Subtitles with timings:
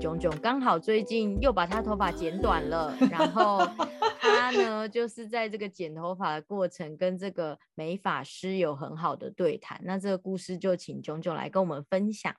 [0.00, 3.58] 炯炯刚好最近又把他头发剪短了， 然后
[4.20, 9.80] 他呢就是在这个剪头发的过程跟这个美发师有很好的对谈。
[9.82, 12.32] 那这个故事就请炯炯来跟我们分享。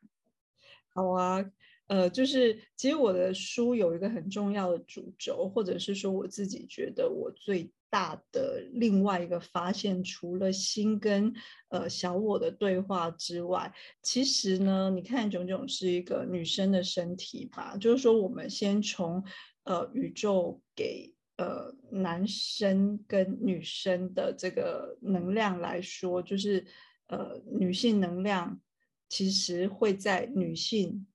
[0.94, 1.46] 好啊，
[1.88, 7.70] 呃，就是其实我的书有一个很重要的主轴，或者是说我自己觉得我最。
[7.90, 11.34] 大的另外一个发现，除了心跟
[11.70, 17.76] 呃小我的对话之外，其实呢，你看炯炯是一个女生的身体吧？
[17.78, 19.24] 就是说，我们先从
[19.64, 26.66] 呃宇宙给呃男生跟女生的这个能量来说，就是
[27.08, 28.60] 呃女性能量
[29.08, 31.08] 其实会在女性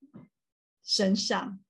[0.83, 1.61] 身上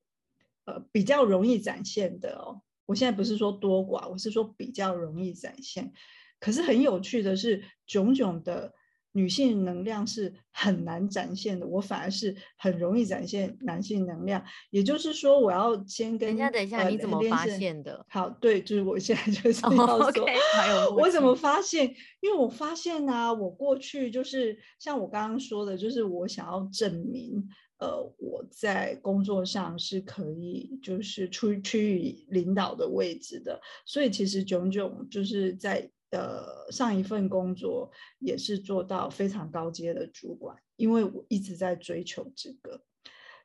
[0.64, 2.62] 呃比较容易展现的哦。
[2.86, 5.92] 我现在不是说多寡，我是说比较容易展现。
[6.40, 8.72] 可是很有趣的是，炯炯的
[9.12, 14.44] 女性能量是很难展现的，我反而是很容易展现男性能量。
[14.70, 18.04] 也就是说，我要先跟等一下，等一下，你怎么发现的？
[18.10, 21.86] 好，对，就是我现在就是要说，我怎么发现？
[22.20, 27.48] 因为我发现呢，我过去就是像我刚刚说的，就是我想要证明。
[27.78, 42.80] 呃，我在工作上是可以，就是处区域领导的位置的，所以其实炯炯就是在呃上一份工作也是做到非常高阶的主管，因为我一直在追求这个。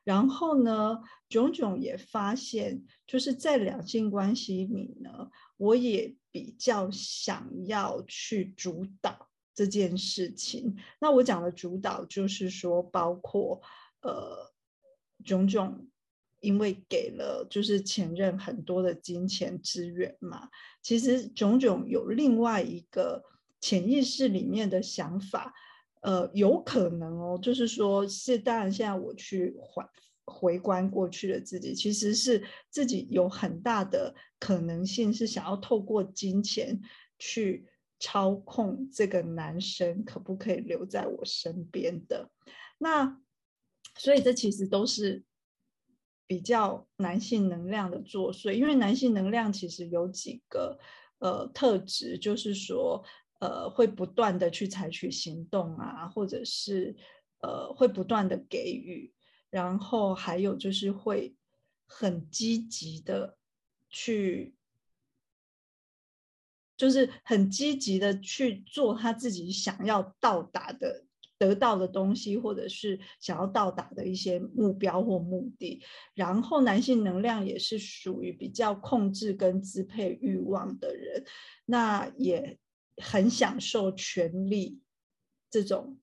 [0.04, 10.76] 然后呢，炯炯也发现，就是在两性关系里呢，我也比较想要去主导这件事情。
[11.00, 13.60] 那我讲的主导，就是说包括。
[14.02, 14.52] 呃，
[15.24, 15.86] 炯炯
[16.40, 20.48] 因为给了就是前任很多的金钱资源嘛，
[20.80, 23.22] 其实炯炯有另外一个
[23.60, 25.52] 潜意识里面的想法，
[26.00, 29.84] 呃，有可能哦，就是说是当然现在我去回
[30.24, 36.80] 回观过去的自己，其实是自己有很大的可能性是想要透过金钱
[37.18, 37.66] 去
[37.98, 42.30] 操控这个男生可不可以留在我身边的
[42.78, 43.20] 那。
[44.02, 45.22] 所以这其实都是
[46.26, 50.78] 比较男性能量的作祟，因为男性能量其实有几个
[51.18, 53.04] 呃特质，就是说
[53.40, 56.96] 呃会不断的去采取行动啊，或者是
[57.42, 59.12] 呃会不断的给予，
[59.50, 61.36] 然后还有就是会
[61.84, 63.36] 很积极的
[63.90, 64.54] 去，
[66.74, 71.04] 就是很积极的去做他自己想要到达的。
[71.40, 81.24] 得到的东西，或者是想要到达的一些目标或目的，然后男性能量也是属于比较控制跟支配欲望的人，
[81.64, 82.58] 那也
[82.98, 84.82] 很享受权力
[85.50, 85.96] 这种，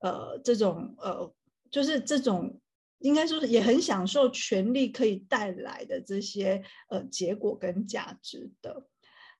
[0.00, 1.32] 呃，这种呃，
[1.70, 2.60] 就是这种
[2.98, 8.88] 应该说是也很享受权力可以带来的这些呃结果跟价值的。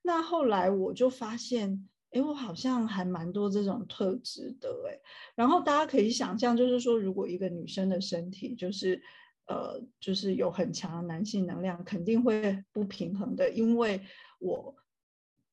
[0.01, 1.89] 那后来我就发现。
[2.11, 4.99] 哎，我好像还蛮多这种特质的哎。
[5.35, 9.01] 然后大家可以想象，就是说，如果一个女生的身体就是，
[9.47, 13.49] 呃，就是有很强的男性能量，肯定会不平衡的。
[13.51, 14.01] 因为
[14.39, 14.75] 我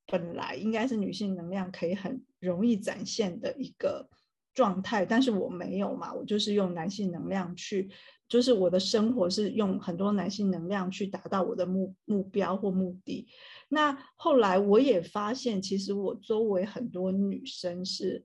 [0.06, 4.08] 本来应该是女性能量可以很容易展现的一个
[4.54, 7.90] 状态，但是我没有嘛，我就是用男性能量去，
[8.28, 13.28] 就是我的生活是用很多男性能量去达到我的目目标或目的。
[13.68, 18.24] 那后来我也发现，其实我周围很多女生是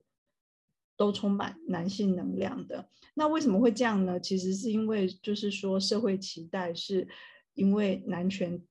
[0.96, 2.88] 都充满男性能量的。
[3.14, 4.18] 那为什么会这样呢？
[4.18, 7.06] 其实是因为就是说社会期待是
[7.54, 8.62] 因为男权，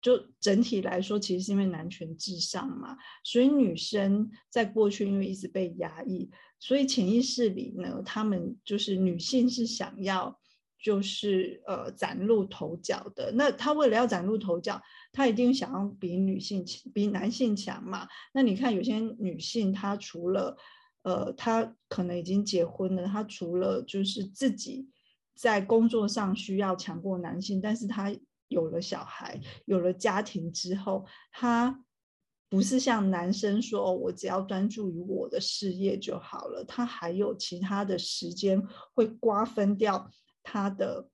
[0.00, 2.96] 就整体来说，其实是因为男权至上嘛。
[3.24, 10.38] 所以女生在过去因为一直被压抑，所以潜意识里呢，他们就是女性是想要
[10.82, 13.32] 就是呃崭露头角的。
[13.32, 14.80] 那他为了要崭露头角。
[15.10, 18.06] 他一定想要比女性比男性强嘛？
[18.32, 20.56] 那你看有些女性，她除了
[21.02, 24.88] 呃，她可能已经结婚了，她除了就是自己
[25.34, 28.14] 在工作上需要强过男性，但是她
[28.46, 31.82] 有了小孩，有了家庭之后，她
[32.48, 38.62] 不是像男生说，我只要专注于我的事业就好了，她还有其他的时间
[38.94, 40.08] 会瓜分掉
[40.50, 41.08] 他的。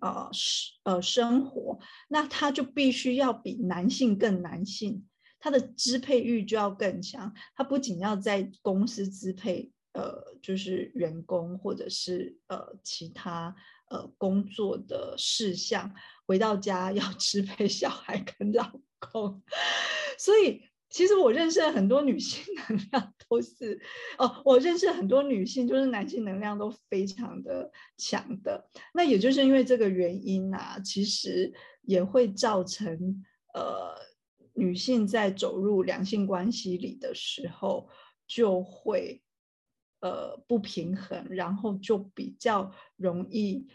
[0.00, 5.04] 呃，生呃生活，那他就必须要比男性更男性，
[5.40, 7.34] 他的支配欲就要更强。
[7.56, 13.52] 他不仅要在公司支配，呃，就是员工或者是呃其他
[13.90, 15.92] 呃工作的事项，
[16.24, 18.70] 回到家要 支配小孩跟老
[19.00, 19.42] 公。
[20.16, 23.80] 所以其实我认识很多女性能量都是
[24.18, 28.68] 哦，我认识很多女性就是男性能量都非常的强的。
[28.92, 31.52] 那也就是因为这个原因啊，其实
[31.82, 33.94] 也会造成呃
[34.54, 37.88] 女性在走入两性关系里的时候
[38.26, 39.22] 就会
[40.00, 43.68] 呃不平衡，然后就比较容易。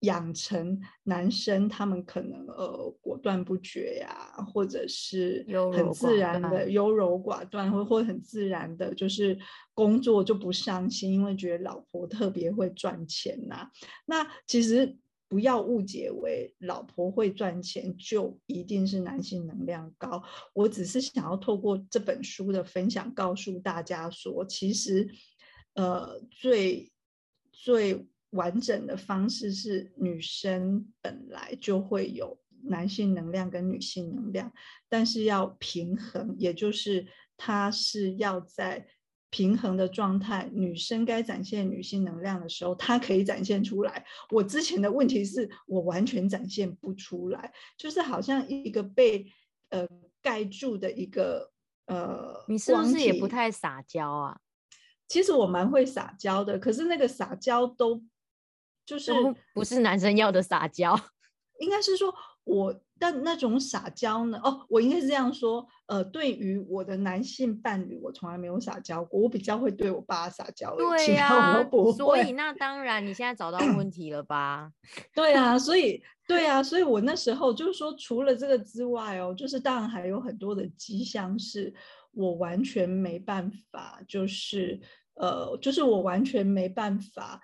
[0.00, 9.38] 养成男生他们可能呃果断不决呀，或者是很自然的优柔寡断，或或很自然的，就是
[9.74, 13.70] 工作就不上心，因为觉得老婆特别会赚钱呐。
[14.06, 14.96] 那其实
[15.28, 20.22] 不要误解为老婆会赚钱就一定是男性能量高。
[20.54, 25.10] 我只是想要透过这本书的分享，告诉大家说，其实
[25.74, 26.90] 呃最
[27.52, 28.06] 最。
[28.30, 34.52] 完整的方式是女生本来就会有男性能量跟女性能量，
[34.88, 37.06] 但是要平衡，也就是
[37.36, 38.86] 它是要在
[39.30, 44.04] 平衡的状态，女生该展现女性能量的时候，她可以展现出来。
[44.30, 49.26] 我之前的问题是我完全展现不出来，就是好像一个被
[49.70, 49.88] 呃
[50.22, 51.50] 盖住的一个
[51.86, 54.38] 呃，你是不是也不太撒娇啊？
[55.08, 58.04] 其实我蛮会撒娇的，可是那个撒娇都。
[58.90, 59.12] 就是
[59.54, 60.98] 不是男生要的撒娇，
[61.60, 64.40] 应该是说我但那种撒娇呢？
[64.42, 65.64] 哦，我应该是这样说。
[65.86, 69.20] 呃，对于我的男性伴侣，我从来没有撒娇过。
[69.20, 71.64] 我比较会对我爸撒娇，对呀，
[71.96, 74.72] 所以那当然，你现在找到问题了吧？
[75.14, 81.72] 对啊，所以对啊，所以我那时候就是说，除了这个之外哦，就是当然还有很多的迹象，是
[82.10, 84.80] 我完全没办法，就是
[85.14, 87.40] 呃，就是我完全没办法。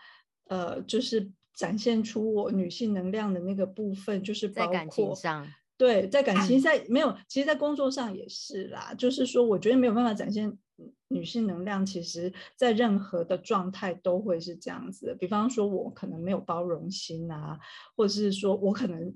[0.49, 5.45] 呃，就是展现出我女性能量的那个部分，就是在感情上，
[5.79, 8.95] 对，在感情在没有，其实，在工作上也是啦。
[8.97, 10.57] 就是说，我觉得没有办法展现
[11.09, 15.17] 女性能量，其实在任何的状态都会是这样子。
[15.19, 17.59] 比方说，我可能没有包容心啊，
[17.97, 19.15] 或者是说我可能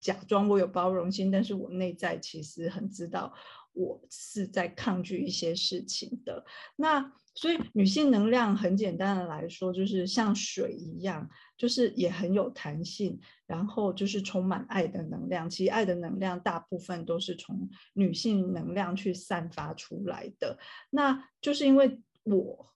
[0.00, 3.32] 假装我有包容心，但是我内在其实很知道
[3.72, 6.44] 我是在抗拒一些事情的。
[6.76, 11.26] 那所以女性能量很简单的来说，就是像水一样，
[11.56, 15.48] 就是也很有弹性，然后就是充满爱的能量。
[15.48, 20.58] 其实爱的能量大部分都是从女性能量去散发出来的。
[20.90, 22.70] 那就是因为我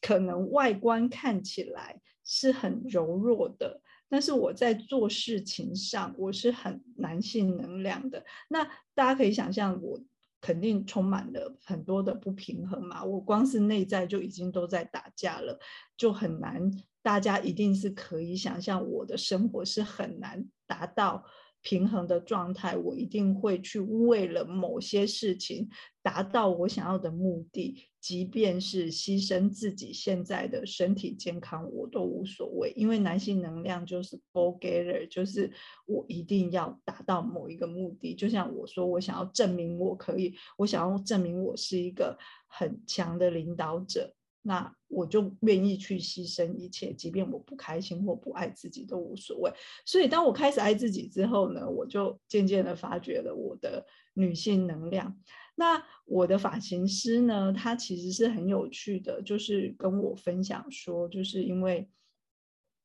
[0.00, 8.24] 可能外观看起来是很柔弱的，但是我在做事情上我是很男性能量的。
[8.48, 10.02] 那大家可以想象我。
[10.44, 15.58] 肯定充满了很多的不平衡嘛，我光是内在就已经都在打架了，
[15.96, 16.70] 就很难。
[17.00, 21.24] 大家一定是可以想象，我的生活是很难达到。
[21.64, 25.66] 平衡的状态，我一定会去为了某些事情
[26.02, 32.70] 达到我想要的目的，即便是牺牲自己现在的身体健康，我都无所谓。
[32.76, 35.50] 因为男性能量就是 go getter，就是
[35.86, 38.14] 我一定要达到某一个目的。
[38.14, 44.14] 就像我说，我想要证明我可以，我想要证明我是一个很强的领导者。
[44.46, 49.50] 那我就愿意去牺牲一切，即便我不开心或不爱自己都无所谓。
[49.86, 55.18] 所以，当我开始爱自己之后呢，我就渐渐的发掘了我的女性能量。
[55.54, 61.88] 那我的发型师呢，他其实是很有趣的，就是跟我分享说，就是因为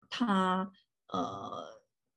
[0.09, 0.71] 他
[1.09, 1.65] 呃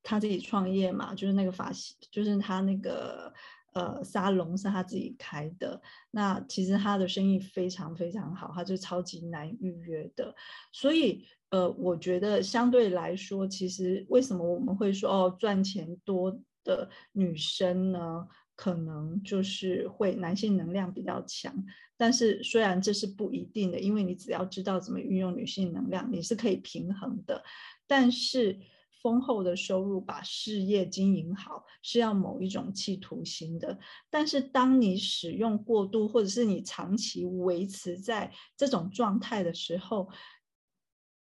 [0.04, 3.34] 他自己创业嘛，就是那个发型，就是他那个。
[3.74, 10.34] 呃，沙龙是他自己开的，那其实他的生意非常非常好，他就超级难预约的。
[10.72, 21.54] 所以，呃，我觉得相对来说，其实为什么我们会说哦，赚钱多的女生呢，可能就是会男性能量比较强。
[21.96, 27.42] 但是虽然这是不一定的，因为你只要知道怎么运用女性能量，你是可以平衡的。
[27.86, 28.58] 但是。
[29.02, 33.78] 丰厚的收入，把事业经营好，是要某一种企图心的。
[34.08, 40.08] 但是，当你使用过度，或者是你长期维持在这种状态的时候，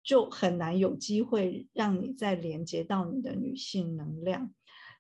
[0.03, 4.53] 就很难有机会让你再连接到你的女性能量。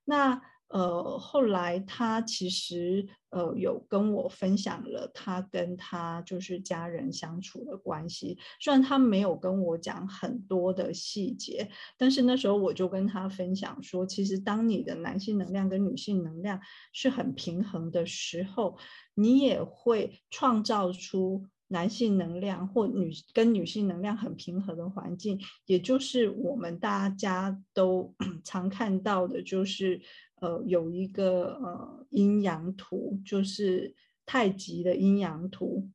[0.04, 0.40] 那。
[0.68, 16.60] 呃，后来他其实呃有跟我分享了他跟他就是家人相处的关系，虽然他没有跟我讲很多的细节，但是那时候我就跟他分享说，其实当你的男性能量跟女性能量
[16.92, 18.76] 是很平衡的时候，
[19.14, 30.02] 你也会创造出男性能量或女跟女性能量很平衡的环境，也就是我们大家都 常看到的，就是。
[30.40, 35.88] 呃，有一个呃阴阳图，就是太极的阴阳图，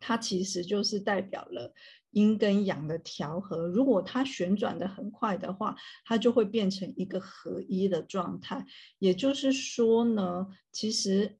[0.00, 1.74] 它其实就是代表了
[2.10, 3.68] 阴跟阳的调和。
[3.68, 8.64] 如果它旋转的很快的话，它就会变成一个合一的状态。
[8.98, 11.38] 也就是说呢，其实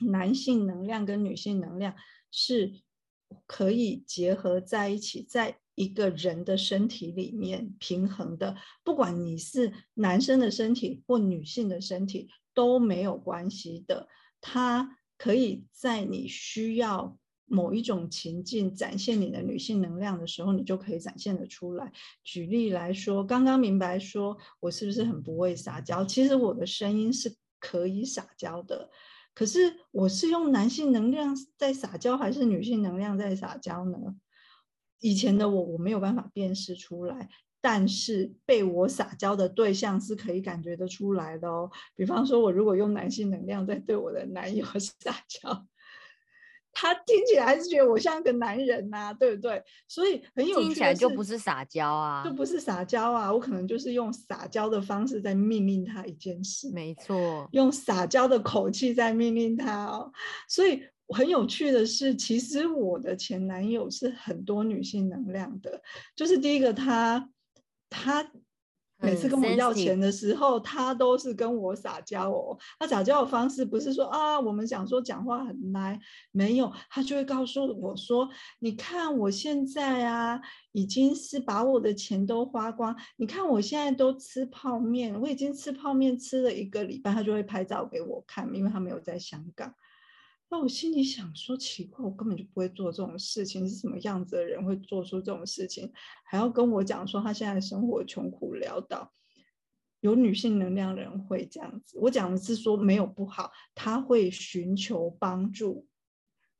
[0.00, 1.94] 男性能量跟女性能量
[2.30, 2.72] 是
[3.46, 8.56] 可以结合在一起，在一个人的身体里面平衡的。
[8.84, 14.08] 不管你是男生的身体或女性的身体都没有关系的，
[14.40, 14.96] 它。
[15.20, 21.92] 可以在你需要某一种情境展现你的女性能量的时候，你就可以展现的出来。
[22.22, 26.04] 举例来说，刚刚明白说我是不是很不会撒娇？
[26.04, 28.88] 其实我的声音是可以撒娇的，
[29.34, 33.98] 可是我是用男性能量在撒娇，还是女性能量在撒娇呢？
[35.00, 37.28] 以前的我，我没有办法辨识出来。
[37.60, 41.68] 但是被我撒娇的对象是可以感觉得出来的哦。
[41.96, 45.66] 比方说，我如果用男性能量在对我的男友 撒娇，
[46.72, 49.60] 他听起来还是觉得我像个男人呐，对不对？
[49.88, 53.32] 所以很有听起来就不是撒娇啊，就不是撒娇啊。
[53.32, 60.12] 我可能就是用撒娇的方式在命令他一件事，没错，用撒娇的口气在命令他哦。
[60.48, 60.80] 所以
[61.14, 65.82] 很有趣的是，其实我的前男友是很多女性能量的，
[66.14, 67.30] 就是第一个他。
[67.90, 68.22] 他
[69.00, 72.54] 每次跟我要钱的时候，他都是跟我撒娇哦。
[72.78, 75.98] 他撒娇的方式不是说啊，我们想说讲话很奶，
[76.30, 78.28] 没有，他就会告诉我说
[78.60, 80.38] ：“你看我现在啊，
[80.72, 82.94] 已经是把我的钱都花光。
[83.16, 89.72] 你看我现在都吃泡面，我已经吃泡面吃了一个礼拜。”他就会拍照给我看，因为他没有在香港。
[90.50, 95.92] 那我心里想说，奇怪，我根本就不会做这种事情，是什么样子的人会做出这种事情，
[96.24, 99.12] 还要跟我讲说他现在生活穷苦潦倒？
[100.00, 105.86] 有女性能量人会这样子，我讲的是说没有不好，他会寻求帮助。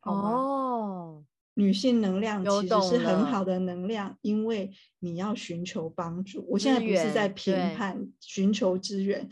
[0.03, 6.45] 哦，女性能量其实是很好的能量，因为你要寻求帮助。
[6.49, 9.31] 我现在不是在评判，寻求资源。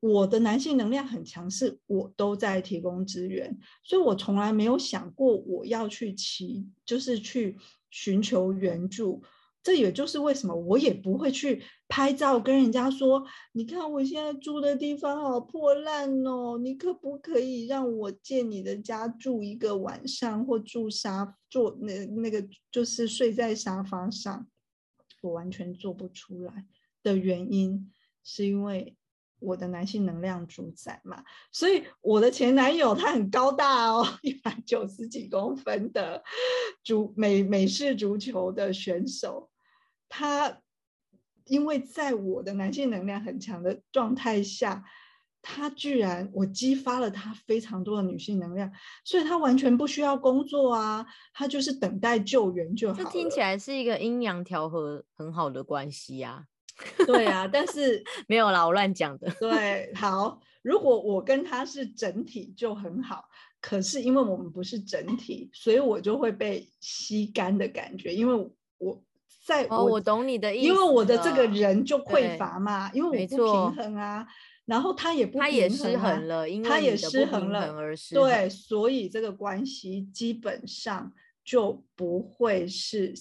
[0.00, 7.56] 我的男性能量很强势，我都在提供资源，所以我从来没有想过我要去祈，就是去
[7.90, 9.22] 寻求援助。
[9.60, 24.46] 这也就是为什么我也不会去拍照跟人家说：“你看我现在住的地方好破烂哦，你可不可以让我借你的家住一个晚上，或住沙坐那那个就是睡在沙发上？”
[25.22, 26.64] 我完全做不出来
[27.02, 27.90] 的原因
[28.22, 28.94] 是因为。
[29.40, 36.22] 我的男性能量主宰嘛，所以我的前男友他很高大哦，一百九十几公分的
[36.82, 39.50] 足美美式足球的选手，
[40.08, 40.60] 他
[41.44, 44.84] 因为在我的男性能量很强的状态下，
[45.40, 48.70] 他居然我激发了他非常多的女性能量，
[49.04, 53.02] 所以他完全不需要工作啊，他就是等待救援就好。
[53.02, 56.46] 这听起来是一个阴阳调和很好的关系呀。
[57.06, 59.28] 对啊，但是 没有啦，我乱讲的。
[59.40, 63.24] 对，好，如果我跟他是整体就很好，
[63.60, 68.14] 可是因为我们不是整体，所以我就会被吸干的感觉。
[68.14, 69.02] 因为我
[69.44, 74.26] 在，哦，我懂你的意思，因为我的这个人就匮乏嘛，因为我不平衡啊，
[74.66, 81.12] 然后他也不，他也失衡了，因为他也失衡了，而失对，所以这个关系基本上
[81.44, 83.14] 就不会是。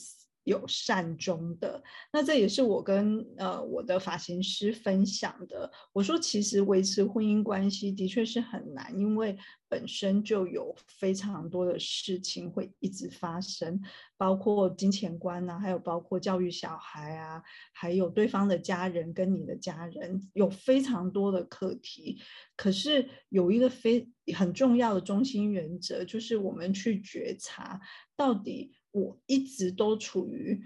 [0.48, 5.70] 有善终的，那这也是我跟呃我的发型师分享的。
[5.92, 9.38] 我说，其实维持婚姻关系的确是很难，因为
[9.68, 13.82] 本身就有非常多的事情会一直发生，
[14.16, 22.22] 包括金钱观啊，还有包括教育小孩啊，还有对方的家人跟你的家人，有非常多的课题。
[22.56, 27.82] 可是有一个非很重要的中心原则，就是我们去觉察
[28.16, 28.77] 到底。
[28.92, 30.62] 我一直都处于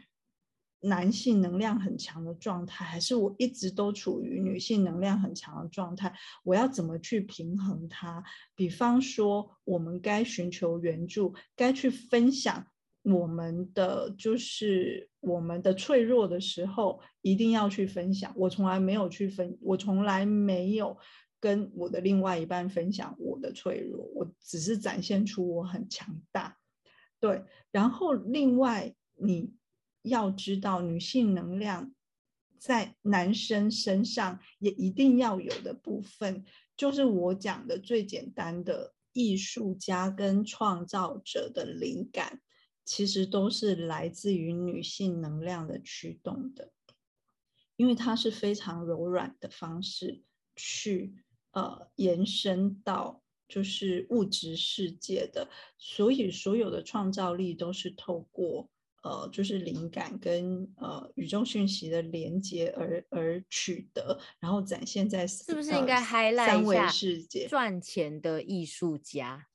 [0.83, 6.11] 男性能量很强的状态，还是我一直都处于女性能量很强的状态？
[6.43, 8.23] 我要怎么去平衡它？
[8.55, 12.65] 比方说，我们该寻求援助，该去分享
[13.03, 18.33] 我们的就是我们的脆弱的时候，一定要去分享。
[18.35, 20.97] 我从来没有去分，我从来没有
[21.39, 26.57] 跟我的另外一半分享我的脆弱，我只是展现出我很强大。
[27.21, 29.53] 对，然后另外你
[30.01, 31.93] 要知道，女性能量
[32.57, 36.43] 在男生身上也一定要有的部分，
[36.75, 42.41] 就是我讲的最简单的艺术家跟创造者的灵感，
[42.83, 46.71] 其实都是来自于女性能量的驱动的，
[47.75, 50.23] 因为它是非常柔软的方式
[50.55, 51.13] 去
[51.51, 53.20] 呃延伸到。
[53.51, 55.45] 就是物质世界的，
[55.77, 58.69] 所以所有的创造力都是透过
[59.03, 69.47] 呃，就是灵感跟呃宇宙讯息的连接而而取得，然后展现在是不是应该 highlight 三维世界赚钱的艺术家？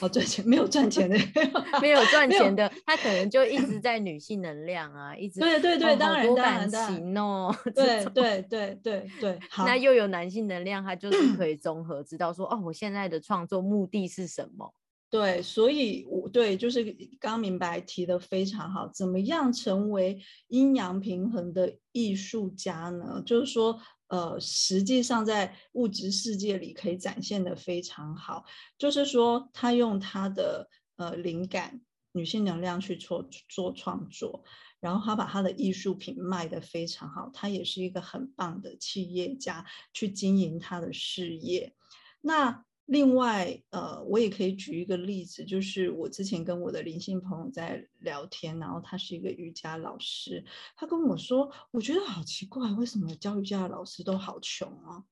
[0.00, 1.16] 哦，赚钱没有赚钱的，
[1.80, 9.38] 没有赚钱的，他可能就一直在女性能量啊，一直对对对，当然当然情哦，对对对对对。
[9.58, 14.74] 那又有男性能量，他就是可以综合知道说，哦，我现在的创作目的是什么？
[15.10, 16.84] 对，所以我对就是
[17.20, 23.22] 刚明白提的非常好，怎么样成为阴阳平衡的艺术家呢？
[23.24, 23.78] 就是说。
[24.08, 28.44] 呃，实际上在物质世界里可以展现的非常好，
[28.78, 31.80] 就是说他用他的呃灵感、
[32.12, 34.44] 女性能量去做做创作，
[34.80, 41.74] 然后他把他的艺术品卖得非常好，他也是一个很棒的企业家去经营他的事业。
[42.20, 50.44] 那另外，呃，我也可以举一个例子，就是我之前跟我的灵性朋友在聊天，然后他是一个瑜伽老师，
[50.76, 55.04] 他跟我说，我觉得好奇怪，为什么教瑜伽的老师都好穷啊？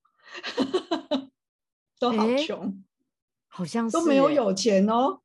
[1.99, 2.85] 都好穷，
[3.49, 5.21] 好像都没有有钱哦，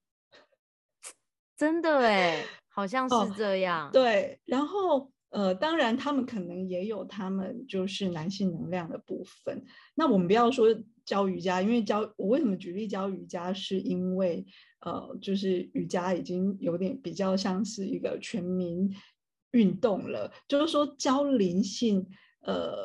[1.56, 3.92] 真的哎，好像是这样。
[3.92, 5.12] 对，然后。
[5.30, 9.66] 呃，当然，他们可能也有他们就是男性能量的部分。
[9.94, 10.74] 那我们不要说
[11.08, 14.46] 教瑜伽，因为教我为什么举例教瑜伽，是因为
[14.82, 18.94] 呃，就是瑜伽已经有点比较像是一个全民
[19.52, 20.32] 运动了。
[20.48, 22.06] 就是说教灵性，
[22.42, 22.76] 呃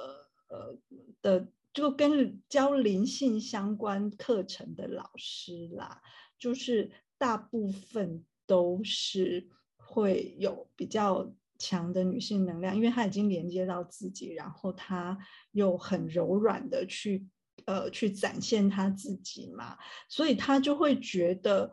[0.49, 0.79] 呃
[1.21, 6.01] 的，就跟教灵性相关课程的老师啦，
[6.39, 11.35] 就是大部分都是会有比较。
[11.59, 15.17] 强的女性能量，因为她已经连接到自己，然后她
[15.53, 17.25] 又很柔软的去
[17.65, 19.77] 呃去展现他自己嘛，
[20.09, 21.73] 所以他就会觉得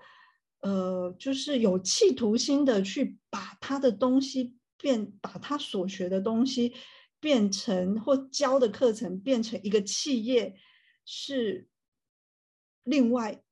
[0.61, 6.73] 呃就是有企图心的去把他的东西变，把他所学的东西
[7.19, 10.55] 变成或教的课程变成一个企业，
[11.05, 11.67] 是
[12.83, 13.43] 另外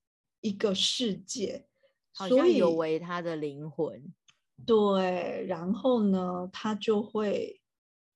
[0.41, 1.67] 一个世界，
[2.13, 4.13] 所以有违他的灵魂。
[4.65, 7.61] 对，然后呢，他就会，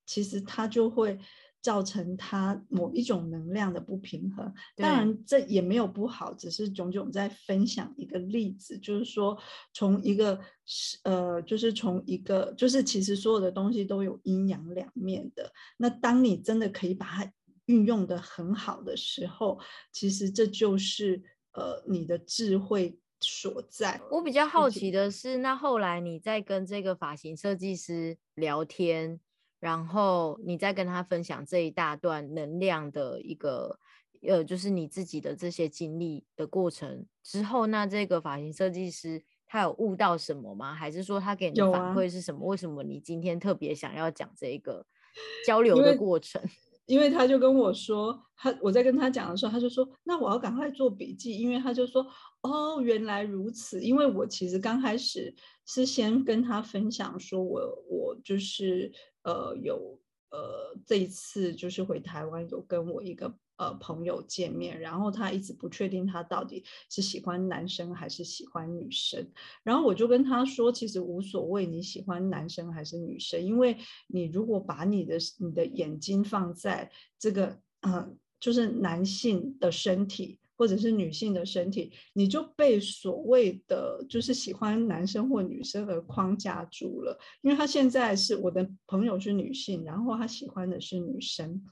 [0.06, 1.20] 其实他就会
[1.62, 4.54] 造成他某一种能量的不平衡。
[4.76, 9.38] 当然，这也没有不好，只是炯炯在分享一个例子，就是说，
[9.74, 15.52] 从一个是呃，就是从一个，就是其实所有的东西都有阴阳两面的。
[15.78, 17.32] 那当你真的可以把它
[17.66, 19.60] 运用的很好的时候，
[19.92, 21.22] 其实这就是
[21.54, 22.98] 呃你的智慧。
[23.24, 29.20] 所在，我比较好奇的是，那后来你在跟这个发型设计师聊天，
[29.62, 33.80] 然后你再跟他分享这一大段能量的一个，
[34.28, 40.74] 呃，就是你自己的这些经历的过程之后，那这个发型设计师他有悟到什么吗？
[40.74, 42.46] 还是说他给你的反馈是什么？
[42.48, 44.84] 为什么你今天特别想要讲这个
[45.46, 46.42] 交流的过程？
[46.88, 52.06] 因为他就跟我说，他我在跟他讲的时候，他就说，那我要赶快做笔记，因为他就说，
[52.42, 53.82] 哦，原来如此。
[53.82, 55.34] 因为我其实刚开始
[55.66, 58.92] 是先跟他分享说，我我就是
[59.24, 63.34] 呃有呃这一次就是回台湾有跟我一个。
[63.58, 69.24] 呃，朋友见面，然后他一直不确定他到底是喜欢男生还是喜欢女生。
[69.62, 87.18] 然后我就跟他说，其实无所谓你喜欢男生还是女生，因为你如果把你的你的眼睛放在这个嗯，就是男性的身体或者是女性的身体，你就被所谓的就是喜欢男生或女生而框架住了。
[87.42, 91.66] 因为他现在是我的朋友是女性，然后他喜欢的是女生。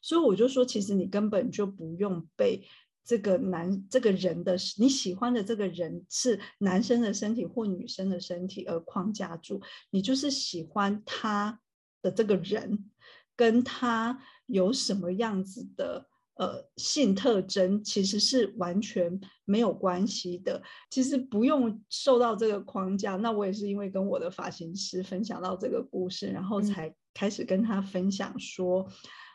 [0.00, 2.64] 所以我就说，其实你根本就不用被
[3.04, 11.60] 这个男这个人的你喜欢的这个人是男生的身体或女生的身体而框架住，你就是喜欢他
[12.00, 12.90] 的这个人，
[13.34, 16.06] 跟他有什么样子的
[16.40, 20.62] 呃性特征，其实是完全没有关系的。
[20.90, 23.16] 其实不用受到这个框架。
[23.16, 28.88] 那我也是因为跟我的发型师分享到这个故事，然后才开始跟他分享说。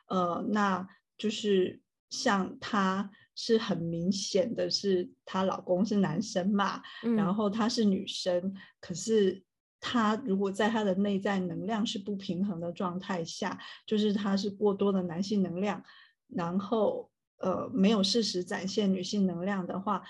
[0.07, 0.87] 呃，那
[1.17, 6.81] 就是像她是很明显的是她老公是男生嘛，
[7.15, 9.43] 然后她是女生，可是
[9.79, 15.83] 她如果在她的内在能量是不平衡的状态下，就是她是过多的男性能量，
[16.35, 20.03] 然后呃没有适时展现女性能量的话，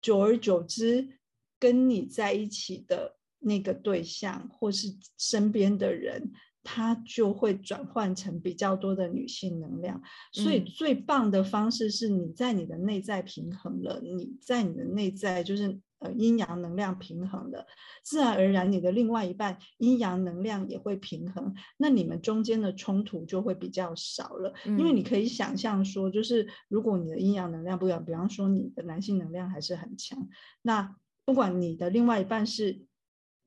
[0.00, 1.18] 久而久之
[1.58, 6.32] 跟你在一起的那个对象或是身边的人。
[6.66, 10.00] 他就会转换成比较多的女性能量。
[10.32, 17.66] 所以嗯最棒的方式是你在你的内在平衡了，你在你的内在就是呃阴阳能量平衡的，
[18.02, 24.52] 自然而然你的另外一半阴阳能量也会平衡，那你们中间的冲突就会比较少了。
[24.78, 25.04] 因为你嗯。
[25.04, 30.28] 可以想象说，就是如果你的阴阳能量不一样，比方说你的男性能量还是很强，
[30.62, 32.84] 那不管你的另外一半是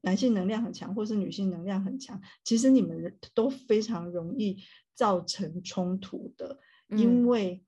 [0.02, 4.58] 男性能量很强，或是女性能量很强，其实你们都非常容易
[4.96, 7.28] 造成冲突的，因嗯。
[7.28, 7.64] 为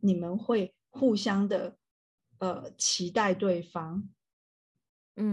[0.00, 1.78] 你们会互相的
[2.38, 4.08] 呃期待对方，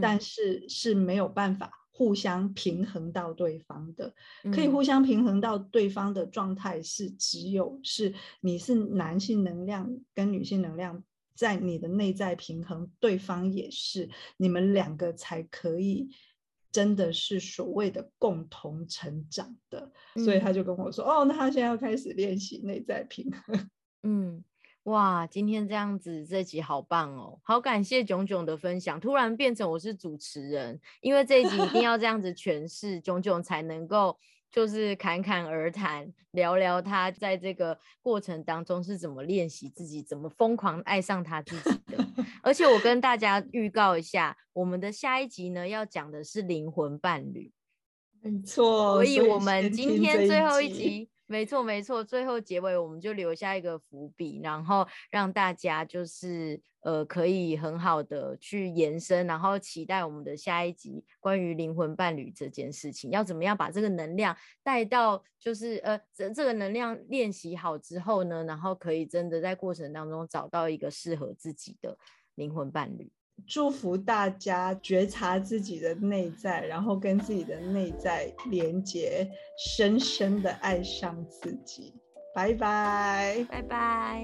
[0.01, 4.13] 但嗯是是没有办法互相平衡到对方的。
[4.51, 11.03] 可以嗯互相平衡到对方的状态是只有是你是男性能量跟女性能量
[11.35, 16.09] 在你的内在平衡，对方也是，你们两个才可以
[16.71, 19.91] 真的是所谓的共同成长的。
[20.23, 23.69] 所以他嗯就跟我说，哦，那他现在要开始练习内在平衡。
[24.03, 24.43] 嗯，
[24.83, 34.17] 哇，今天这样子这集好棒哦，好感谢炯炯的分享，突然变成我是主持人，因为这一集一定要这样子诠释，炯炯才能够
[34.51, 42.05] 就是侃侃而谈，聊聊他在这个过程当中是怎么练习自己，怎么疯狂爱上他自己的。
[42.41, 47.53] 而且我跟大家预告一下，我们的下一集呢要讲的是灵魂伴侣。
[48.21, 71.97] 没错，所以我们今天最后一集集，没错没错，最后结尾我们就留下一个伏笔，然后让大家就是呃可以很好的去延伸，然后期待我们的下一集关于灵魂伴侣这件事情，要怎么样把这个能量带到就是呃这这个能量练习好之后呢，然后可以真的在过程当中找到一个适合自己的
[72.35, 73.11] 灵魂伴侣。
[73.45, 81.93] 祝福大家觉察自己的内在，然后跟自己的内在连接，深深的爱上自己。
[82.33, 83.45] 拜拜。
[83.49, 84.23] 拜拜。